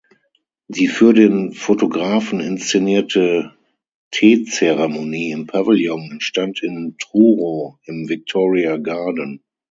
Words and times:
Die 0.67 0.87
für 0.87 1.13
den 1.13 1.53
Fotografen 1.53 2.39
inszenierte 2.39 3.55
Teezeremonie 4.09 5.29
im 5.29 5.45
Pavillon 5.45 6.09
entstand 6.13 6.63
in 6.63 6.95
Truro 6.97 7.77
im 7.85 8.09
Victoria 8.09 8.77
Garden. 8.77 9.43